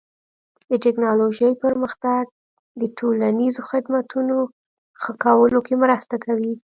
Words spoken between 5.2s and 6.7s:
کولو کې مرسته کوي.